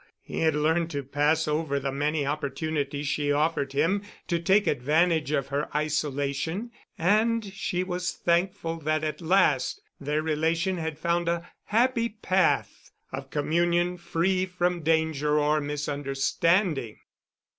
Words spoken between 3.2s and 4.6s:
offered him to